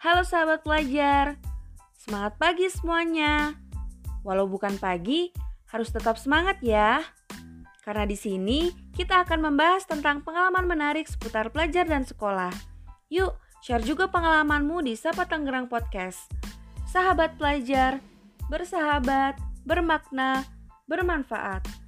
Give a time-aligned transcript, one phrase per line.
[0.00, 1.36] Halo sahabat pelajar,
[1.92, 3.52] semangat pagi semuanya.
[4.24, 5.28] Walau bukan pagi,
[5.68, 7.04] harus tetap semangat ya.
[7.84, 12.48] Karena di sini kita akan membahas tentang pengalaman menarik seputar pelajar dan sekolah.
[13.12, 16.32] Yuk, share juga pengalamanmu di Sapa Tangerang Podcast.
[16.88, 18.00] Sahabat pelajar,
[18.48, 19.36] bersahabat,
[19.68, 20.48] bermakna,
[20.88, 21.79] bermanfaat.